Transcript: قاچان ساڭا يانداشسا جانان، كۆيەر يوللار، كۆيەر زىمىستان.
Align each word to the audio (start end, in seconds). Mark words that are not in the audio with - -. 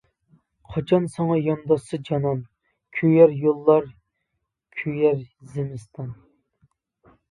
قاچان 0.69 1.03
ساڭا 1.15 1.35
يانداشسا 1.41 1.99
جانان، 2.09 2.41
كۆيەر 3.01 3.37
يوللار، 3.45 3.89
كۆيەر 4.83 5.25
زىمىستان. 5.57 6.15